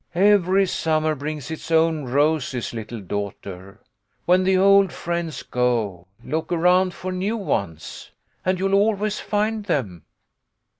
"Every 0.15 0.65
summer 0.65 1.13
brings 1.13 1.51
its 1.51 1.69
own 1.69 2.05
roses, 2.05 2.73
little 2.73 3.01
daughter. 3.01 3.81
When 4.25 4.43
the 4.45 4.57
old 4.57 4.91
friends 4.91 5.43
go, 5.43 6.07
look 6.25 6.51
around 6.51 6.95
for 6.95 7.11
new 7.11 7.37
ones, 7.37 8.09
and 8.43 8.57
you'll 8.57 8.73
always 8.73 9.19
find 9.19 9.65
them." 9.65 10.05